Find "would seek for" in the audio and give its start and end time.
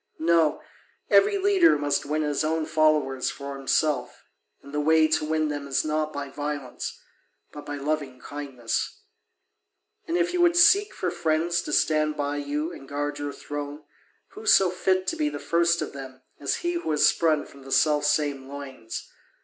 10.41-11.11